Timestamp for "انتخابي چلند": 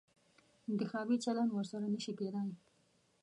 0.69-1.49